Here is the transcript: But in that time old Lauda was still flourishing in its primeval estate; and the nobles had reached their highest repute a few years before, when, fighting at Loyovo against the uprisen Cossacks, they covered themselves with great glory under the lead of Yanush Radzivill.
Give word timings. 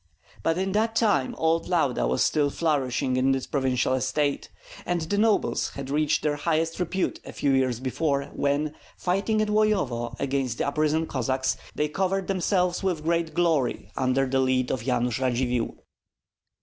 But 0.41 0.57
in 0.57 0.71
that 0.71 0.95
time 0.95 1.35
old 1.35 1.67
Lauda 1.67 2.07
was 2.07 2.23
still 2.23 2.49
flourishing 2.49 3.17
in 3.17 3.35
its 3.35 3.45
primeval 3.45 3.93
estate; 3.93 4.49
and 4.83 5.01
the 5.01 5.17
nobles 5.19 5.69
had 5.75 5.91
reached 5.91 6.23
their 6.23 6.37
highest 6.37 6.79
repute 6.79 7.19
a 7.23 7.31
few 7.31 7.51
years 7.51 7.79
before, 7.79 8.23
when, 8.33 8.73
fighting 8.97 9.43
at 9.43 9.47
Loyovo 9.49 10.15
against 10.19 10.57
the 10.57 10.63
uprisen 10.65 11.05
Cossacks, 11.05 11.55
they 11.75 11.87
covered 11.87 12.25
themselves 12.25 12.81
with 12.81 13.03
great 13.03 13.35
glory 13.35 13.91
under 13.95 14.25
the 14.25 14.39
lead 14.39 14.71
of 14.71 14.81
Yanush 14.81 15.19
Radzivill. 15.19 15.75